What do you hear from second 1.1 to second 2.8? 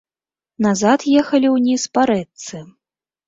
ехалі ўніз па рэчцы.